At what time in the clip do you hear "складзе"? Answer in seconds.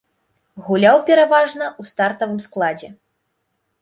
2.47-2.89